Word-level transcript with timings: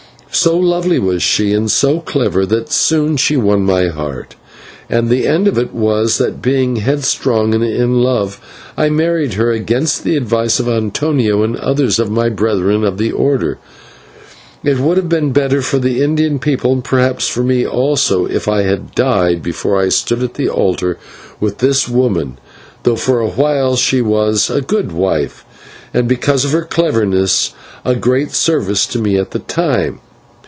So 0.33 0.57
lovely 0.57 0.97
was 0.97 1.21
she 1.21 1.53
and 1.53 1.69
so 1.69 1.99
clever, 1.99 2.45
that 2.47 2.71
soon 2.71 3.17
she 3.17 3.35
won 3.35 3.63
my 3.63 3.87
heart, 3.89 4.35
and 4.89 5.09
the 5.09 5.27
end 5.27 5.45
of 5.45 5.57
it 5.57 5.73
was 5.73 6.17
that, 6.19 6.41
being 6.41 6.77
headstrong 6.77 7.53
and 7.53 7.61
in 7.63 8.01
love, 8.01 8.39
I 8.77 8.89
married 8.89 9.33
her, 9.33 9.51
against 9.51 10.03
the 10.05 10.15
advice 10.15 10.57
of 10.57 10.69
Antonio 10.69 11.43
and 11.43 11.57
others 11.57 11.99
of 11.99 12.09
my 12.09 12.29
brethren 12.29 12.85
of 12.85 12.97
the 12.97 13.11
Order. 13.11 13.59
It 14.63 14.79
would 14.79 14.95
have 14.95 15.09
been 15.09 15.33
better 15.33 15.61
for 15.61 15.79
the 15.79 16.01
Indian 16.01 16.39
people, 16.39 16.71
and 16.73 16.83
perhaps 16.83 17.27
for 17.27 17.43
me 17.43 17.67
also, 17.67 18.25
if 18.25 18.47
I 18.47 18.61
had 18.61 18.95
died 18.95 19.43
before 19.43 19.77
I 19.79 19.89
stood 19.89 20.23
at 20.23 20.35
the 20.35 20.49
altar 20.49 20.97
with 21.41 21.57
this 21.57 21.89
woman, 21.89 22.39
though 22.83 22.95
for 22.95 23.19
a 23.19 23.29
while 23.29 23.75
she 23.75 24.01
was 24.01 24.49
a 24.49 24.61
good 24.61 24.93
wife, 24.93 25.43
and, 25.93 26.07
because 26.07 26.45
of 26.45 26.51
her 26.51 26.63
cleverness, 26.63 27.53
of 27.83 27.99
great 27.99 28.31
service 28.31 28.85
to 28.87 28.97
me 29.01 29.17
at 29.17 29.31
that 29.31 29.49
time. 29.49 29.99